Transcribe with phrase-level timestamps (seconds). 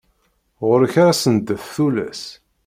[0.67, 2.23] Ɣur-k ara sendent tullas.